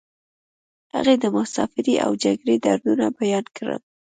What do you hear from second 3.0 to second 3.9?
بیان کړل